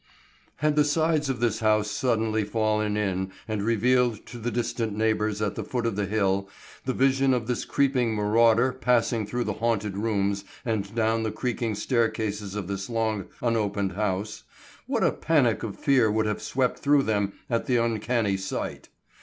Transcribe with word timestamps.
HAD 0.55 0.77
the 0.77 0.83
sides 0.83 1.29
of 1.29 1.39
this 1.41 1.59
house 1.59 1.87
suddenly 1.91 2.43
fallen 2.43 2.97
in 2.97 3.31
and 3.47 3.61
revealed 3.61 4.25
to 4.25 4.39
the 4.39 4.49
distant 4.49 4.97
neighbors 4.97 5.43
at 5.43 5.53
the 5.53 5.63
foot 5.63 5.85
of 5.85 5.95
the 5.95 6.07
hill 6.07 6.49
the 6.85 6.93
vision 6.93 7.35
of 7.35 7.45
this 7.45 7.65
creeping 7.65 8.15
marauder 8.15 8.71
passing 8.73 9.27
through 9.27 9.43
the 9.43 9.53
haunted 9.53 9.95
rooms 9.95 10.43
and 10.65 10.95
down 10.95 11.21
the 11.21 11.29
creaking 11.29 11.75
staircases 11.75 12.55
of 12.55 12.65
this 12.67 12.89
long 12.89 13.27
unopened 13.43 13.91
house, 13.91 14.41
what 14.87 15.03
a 15.03 15.11
panic 15.11 15.61
of 15.61 15.77
fear 15.77 16.09
would 16.09 16.25
have 16.25 16.41
swept 16.41 16.79
through 16.79 17.03
them 17.03 17.33
at 17.47 17.67
the 17.67 17.77
uncanny 17.77 18.37
sight! 18.37 18.89